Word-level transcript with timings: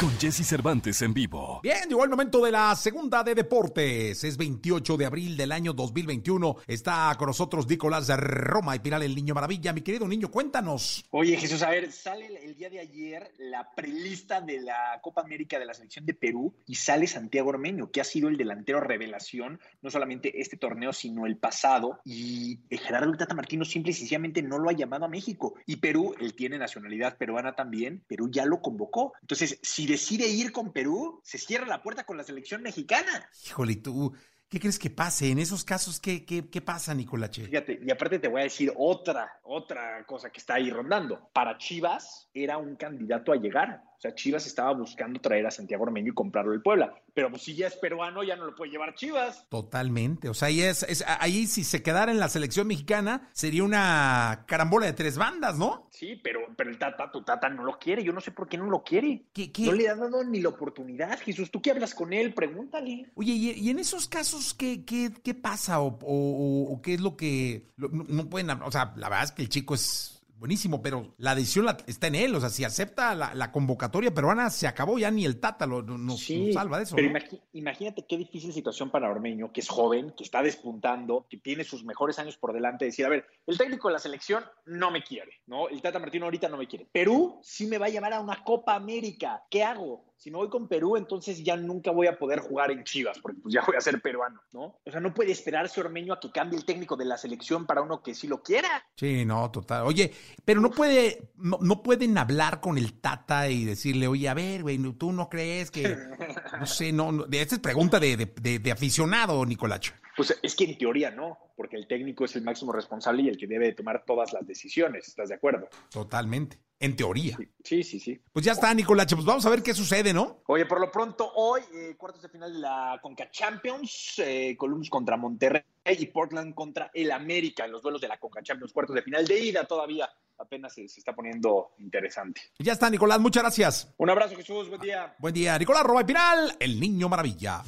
Con 0.00 0.16
Jesse 0.16 0.46
Cervantes 0.46 1.02
en 1.02 1.12
vivo. 1.12 1.60
Bien, 1.60 1.88
llegó 1.88 2.04
el 2.04 2.10
momento 2.10 2.44
de 2.44 2.52
la 2.52 2.76
segunda 2.76 3.24
de 3.24 3.34
deportes. 3.34 4.22
Es 4.22 4.36
28 4.36 4.96
de 4.96 5.06
abril 5.06 5.36
del 5.36 5.50
año 5.50 5.72
2021. 5.72 6.56
Está 6.68 7.12
con 7.18 7.26
nosotros 7.26 7.68
Nicolás 7.68 8.06
de 8.06 8.16
Roma 8.16 8.76
y 8.76 8.78
Piral, 8.78 9.02
el 9.02 9.16
Niño 9.16 9.34
Maravilla. 9.34 9.72
Mi 9.72 9.80
querido 9.80 10.06
niño, 10.06 10.30
cuéntanos. 10.30 11.04
Oye, 11.10 11.36
Jesús, 11.36 11.62
a 11.62 11.70
ver, 11.70 11.90
sale 11.90 12.28
el 12.44 12.54
día 12.54 12.70
de 12.70 12.78
ayer 12.78 13.32
la 13.38 13.74
prelista 13.74 14.40
de 14.40 14.60
la 14.60 15.00
Copa 15.02 15.22
América 15.22 15.58
de 15.58 15.66
la 15.66 15.74
selección 15.74 16.06
de 16.06 16.14
Perú 16.14 16.54
y 16.66 16.76
sale 16.76 17.08
Santiago 17.08 17.48
Ormeño, 17.48 17.90
que 17.90 18.00
ha 18.00 18.04
sido 18.04 18.28
el 18.28 18.36
delantero 18.36 18.78
revelación, 18.78 19.58
no 19.82 19.90
solamente 19.90 20.40
este 20.40 20.56
torneo, 20.56 20.92
sino 20.92 21.26
el 21.26 21.38
pasado. 21.38 21.98
Y 22.04 22.60
Gerardo 22.70 23.16
Tata 23.16 23.34
Martino 23.34 23.64
simple 23.64 23.90
y 23.90 23.94
sencillamente 23.94 24.42
no 24.42 24.58
lo 24.58 24.70
ha 24.70 24.74
llamado 24.74 25.06
a 25.06 25.08
México. 25.08 25.54
Y 25.66 25.76
Perú, 25.76 26.14
él 26.20 26.34
tiene 26.34 26.56
nacionalidad 26.56 27.18
peruana 27.18 27.56
también, 27.56 28.04
Perú 28.06 28.30
ya 28.30 28.44
lo 28.44 28.62
convocó. 28.62 29.14
Entonces, 29.22 29.58
si 29.78 29.86
decide 29.86 30.26
ir 30.26 30.50
con 30.50 30.72
Perú, 30.72 31.20
se 31.22 31.38
cierra 31.38 31.64
la 31.64 31.84
puerta 31.84 32.02
con 32.04 32.16
la 32.16 32.24
selección 32.24 32.62
mexicana. 32.62 33.30
Híjole, 33.46 33.76
tú, 33.76 34.12
¿qué 34.48 34.60
crees 34.60 34.78
que 34.78 34.90
pase? 34.90 35.30
En 35.30 35.38
esos 35.38 35.64
casos, 35.64 36.00
¿qué, 36.00 36.24
qué, 36.24 36.48
qué 36.48 36.60
pasa, 36.60 36.94
Nicolache? 36.94 37.44
Fíjate, 37.46 37.80
y 37.84 37.90
aparte 37.90 38.18
te 38.18 38.28
voy 38.28 38.40
a 38.40 38.44
decir 38.44 38.72
otra, 38.76 39.40
otra 39.44 40.04
cosa 40.06 40.30
que 40.30 40.38
está 40.38 40.54
ahí 40.54 40.70
rondando. 40.70 41.28
Para 41.32 41.58
Chivas 41.58 42.28
era 42.34 42.58
un 42.58 42.76
candidato 42.76 43.32
a 43.32 43.36
llegar. 43.36 43.82
O 43.98 44.00
sea, 44.00 44.14
Chivas 44.14 44.46
estaba 44.46 44.72
buscando 44.74 45.20
traer 45.20 45.44
a 45.46 45.50
Santiago 45.50 45.82
Ormeño 45.82 46.12
y 46.12 46.14
comprarlo 46.14 46.52
del 46.52 46.62
Puebla. 46.62 46.94
Pero 47.14 47.30
pues 47.30 47.42
si 47.42 47.56
ya 47.56 47.66
es 47.66 47.74
peruano, 47.74 48.22
ya 48.22 48.36
no 48.36 48.44
lo 48.46 48.54
puede 48.54 48.70
llevar 48.70 48.94
Chivas. 48.94 49.44
Totalmente. 49.48 50.28
O 50.28 50.34
sea, 50.34 50.48
ahí, 50.48 50.60
es, 50.62 50.84
es- 50.84 51.04
ahí 51.18 51.48
si 51.48 51.64
se 51.64 51.82
quedara 51.82 52.12
en 52.12 52.20
la 52.20 52.28
selección 52.28 52.68
mexicana, 52.68 53.28
sería 53.32 53.64
una 53.64 54.44
carambola 54.46 54.86
de 54.86 54.92
tres 54.92 55.18
bandas, 55.18 55.58
¿no? 55.58 55.88
Sí, 55.90 56.14
pero, 56.22 56.40
pero 56.56 56.70
el 56.70 56.78
Tata, 56.78 57.10
tu 57.10 57.24
Tata 57.24 57.48
no 57.48 57.64
lo 57.64 57.76
quiere. 57.80 58.04
Yo 58.04 58.12
no 58.12 58.20
sé 58.20 58.30
por 58.30 58.48
qué 58.48 58.56
no 58.56 58.70
lo 58.70 58.84
quiere. 58.84 59.24
¿Qué- 59.32 59.50
qué? 59.50 59.64
No 59.64 59.72
le 59.72 59.88
ha 59.88 59.96
dado 59.96 60.22
ni 60.22 60.40
la 60.40 60.50
oportunidad, 60.50 61.18
Jesús. 61.18 61.50
¿Tú 61.50 61.60
qué 61.60 61.72
hablas 61.72 61.92
con 61.92 62.12
él? 62.12 62.32
Pregúntale. 62.34 63.10
Oye, 63.16 63.32
y, 63.32 63.50
y 63.50 63.70
en 63.70 63.80
esos 63.80 64.06
casos, 64.06 64.37
¿qué, 64.56 64.84
qué, 64.84 65.12
qué 65.22 65.34
pasa? 65.34 65.80
O, 65.80 65.98
o- 66.02 66.72
o 66.72 66.82
qué 66.82 66.94
es 66.94 67.00
lo 67.00 67.16
que... 67.16 67.70
lo- 67.76 67.88
no, 67.88 68.28
pueden... 68.28 68.48
hab- 68.48 68.66
O 68.66 68.70
sea, 68.72 68.92
la 68.96 69.08
verdad 69.08 69.24
es 69.24 69.32
que 69.32 69.42
el 69.42 69.48
chico 69.48 69.74
es 69.74 70.14
buenísimo, 70.36 70.80
pero 70.80 71.14
la 71.18 71.34
decisión 71.34 71.64
la- 71.64 71.76
está 71.88 72.06
en 72.06 72.14
él. 72.14 72.34
O 72.34 72.40
sea, 72.40 72.48
si 72.48 72.62
acepta 72.62 73.12
la, 73.16 73.34
la 73.34 73.50
convocatoria 73.50 74.14
peruana, 74.14 74.50
se 74.50 74.68
acabó. 74.68 74.96
Ya 74.98 75.10
ni 75.10 75.24
el 75.24 75.40
Tata 75.40 75.66
lo, 75.66 75.82
no- 75.82 75.98
nos, 75.98 76.30
nos 76.30 76.54
salva 76.54 76.76
de 76.78 76.84
eso. 76.84 76.94
Pero 76.94 77.08
imagínate 77.52 78.06
qué 78.08 78.16
difícil 78.16 78.52
situación 78.52 78.90
para 78.90 79.10
Ormeño, 79.10 79.52
que 79.52 79.60
es 79.60 79.68
joven, 79.68 80.12
que 80.16 80.22
está 80.22 80.40
despuntando, 80.42 81.26
que 81.28 81.38
tiene 81.38 81.64
sus 81.64 81.82
mejores 81.84 82.18
años 82.20 82.36
por 82.36 82.52
delante, 82.52 82.84
decir, 82.84 83.04
a 83.04 83.08
ver, 83.08 83.26
el 83.48 83.58
técnico 83.58 83.88
de 83.88 83.94
la 83.94 83.98
selección 84.00 84.44
no 84.66 84.90
me 84.92 85.02
quiere, 85.02 85.32
¿no? 85.46 85.68
El 85.68 85.82
Tata 85.82 85.98
Martino 85.98 86.26
ahorita 86.26 86.48
no 86.48 86.56
me 86.56 86.68
quiere. 86.68 86.86
Perú 86.92 87.40
sí 87.42 87.66
me 87.66 87.78
va 87.78 87.86
a 87.86 87.90
llamar 87.90 88.12
a 88.12 88.20
una 88.20 88.44
Copa 88.44 88.76
América. 88.76 89.42
¿Qué 89.50 89.64
hago? 89.64 90.04
Si 90.18 90.32
me 90.32 90.36
voy 90.38 90.48
con 90.48 90.66
Perú, 90.66 90.96
entonces 90.96 91.44
ya 91.44 91.56
nunca 91.56 91.92
voy 91.92 92.08
a 92.08 92.18
poder 92.18 92.40
jugar 92.40 92.72
en 92.72 92.82
Chivas, 92.82 93.20
porque 93.20 93.38
pues 93.40 93.54
ya 93.54 93.62
voy 93.64 93.76
a 93.76 93.80
ser 93.80 94.00
peruano, 94.02 94.40
¿no? 94.50 94.80
O 94.84 94.90
sea, 94.90 94.98
no 94.98 95.14
puede 95.14 95.30
esperarse 95.30 95.80
Ormeño 95.80 96.12
a 96.12 96.18
que 96.18 96.32
cambie 96.32 96.58
el 96.58 96.64
técnico 96.64 96.96
de 96.96 97.04
la 97.04 97.16
selección 97.16 97.66
para 97.66 97.82
uno 97.82 98.02
que 98.02 98.14
sí 98.16 98.26
lo 98.26 98.42
quiera. 98.42 98.68
Sí, 98.96 99.24
no, 99.24 99.48
total. 99.52 99.84
Oye, 99.86 100.12
pero 100.44 100.60
no 100.60 100.72
puede, 100.72 101.30
no, 101.36 101.58
no 101.62 101.84
pueden 101.84 102.18
hablar 102.18 102.60
con 102.60 102.78
el 102.78 103.00
Tata 103.00 103.48
y 103.48 103.64
decirle, 103.64 104.08
oye, 104.08 104.28
a 104.28 104.34
ver, 104.34 104.62
güey, 104.62 104.76
tú 104.94 105.12
no 105.12 105.28
crees 105.28 105.70
que, 105.70 105.96
no 106.58 106.66
sé, 106.66 106.92
no, 106.92 107.12
no 107.12 107.24
esta 107.30 107.54
es 107.54 107.60
pregunta 107.60 108.00
de, 108.00 108.16
de, 108.16 108.26
de- 108.26 108.58
de 108.58 108.72
aficionado, 108.72 109.46
Nicolacho. 109.46 109.92
Pues 110.16 110.36
es 110.42 110.56
que 110.56 110.64
en 110.64 110.76
teoría 110.78 111.12
no, 111.12 111.38
porque 111.56 111.76
el 111.76 111.86
técnico 111.86 112.24
es 112.24 112.34
el 112.34 112.42
máximo 112.42 112.72
responsable 112.72 113.22
y 113.22 113.28
el 113.28 113.38
que 113.38 113.46
debe 113.46 113.66
de 113.66 113.72
tomar 113.74 114.02
todas 114.04 114.32
las 114.32 114.44
decisiones, 114.44 115.06
¿estás 115.06 115.28
de 115.28 115.36
acuerdo? 115.36 115.68
Totalmente. 115.90 116.58
En 116.80 116.94
teoría. 116.94 117.36
Sí, 117.64 117.82
sí, 117.82 117.98
sí. 117.98 118.20
Pues 118.32 118.44
ya 118.44 118.52
está, 118.52 118.72
Nicolacho. 118.72 119.16
Pues 119.16 119.26
vamos 119.26 119.44
a 119.44 119.50
ver 119.50 119.62
qué 119.62 119.74
sucede, 119.74 120.12
¿no? 120.12 120.42
Oye, 120.46 120.64
por 120.64 120.80
lo 120.80 120.92
pronto, 120.92 121.32
hoy, 121.34 121.62
eh, 121.74 121.96
cuartos 121.96 122.22
de 122.22 122.28
final 122.28 122.52
de 122.52 122.60
la 122.60 123.00
Conca 123.02 123.28
Champions, 123.30 124.14
eh, 124.18 124.56
Columbus 124.56 124.88
contra 124.88 125.16
Monterrey 125.16 125.62
y 125.84 126.06
Portland 126.06 126.54
contra 126.54 126.90
el 126.94 127.10
América 127.10 127.64
en 127.64 127.72
los 127.72 127.82
duelos 127.82 128.00
de 128.00 128.06
la 128.06 128.18
Conca 128.18 128.42
Champions, 128.42 128.72
cuartos 128.72 128.94
de 128.94 129.02
final 129.02 129.26
de 129.26 129.40
ida 129.40 129.64
todavía. 129.64 130.08
Apenas 130.38 130.72
se, 130.72 130.86
se 130.86 131.00
está 131.00 131.14
poniendo 131.16 131.72
interesante. 131.78 132.42
Ya 132.60 132.74
está, 132.74 132.88
Nicolás. 132.88 133.18
Muchas 133.18 133.42
gracias. 133.42 133.94
Un 133.96 134.10
abrazo, 134.10 134.36
Jesús. 134.36 134.68
Buen 134.68 134.80
día. 134.80 135.16
Buen 135.18 135.34
día, 135.34 135.58
Nicolás 135.58 135.82
Roba 135.82 136.02
y 136.02 136.04
Piral, 136.04 136.56
el 136.60 136.78
niño 136.78 137.08
maravilla. 137.08 137.64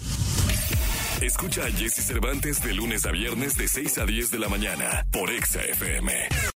Escucha 1.21 1.67
a 1.67 1.71
Jesse 1.71 2.07
Cervantes 2.07 2.63
de 2.63 2.73
lunes 2.73 3.05
a 3.05 3.11
viernes 3.11 3.55
de 3.57 3.69
6 3.69 3.99
a 3.99 4.07
10 4.07 4.31
de 4.31 4.39
la 4.39 4.49
mañana 4.49 5.07
por 5.11 5.31
Exa 5.31 5.61
FM. 5.63 6.29